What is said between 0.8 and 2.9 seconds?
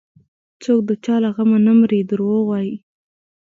د چا له غمه نه مري دروغ وايي